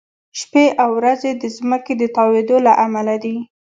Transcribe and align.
شپې 0.39 0.65
او 0.83 0.89
ورځې 0.99 1.31
د 1.41 1.43
ځمکې 1.57 1.93
د 1.97 2.03
تاوېدو 2.15 2.57
له 2.67 2.73
امله 2.85 3.15
دي. 3.23 3.35